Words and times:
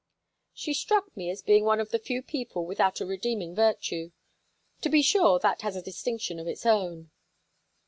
"She 0.55 0.73
struck 0.73 1.15
me 1.15 1.29
as 1.29 1.43
being 1.43 1.63
one 1.63 1.79
of 1.79 1.91
the 1.91 1.99
few 1.99 2.23
people 2.23 2.65
without 2.65 3.01
a 3.01 3.05
redeeming 3.05 3.53
virtue. 3.53 4.13
To 4.81 4.89
be 4.89 5.03
sure 5.03 5.37
that 5.37 5.61
has 5.61 5.75
a 5.75 5.81
distinction 5.83 6.39
of 6.39 6.47
its 6.47 6.65
own." 6.65 7.11